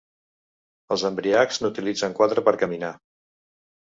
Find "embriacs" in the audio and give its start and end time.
1.09-1.59